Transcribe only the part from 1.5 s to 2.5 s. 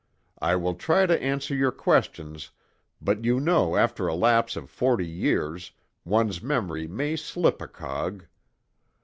your questions,